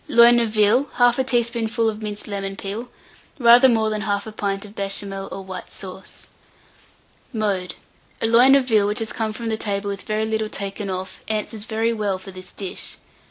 [0.07, 2.89] Loin of veal, 1/2 teaspoonful of minced lemon peel,
[3.37, 6.25] rather more than 1/2 pint of Béchamel or white sauce.
[7.31, 7.75] Mode.
[8.19, 11.65] A loin of veal which has come from table with very little taken off, answers
[11.65, 12.97] very well for this dish.